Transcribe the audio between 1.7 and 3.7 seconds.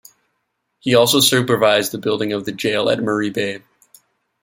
the building of a jail at Murray Bay.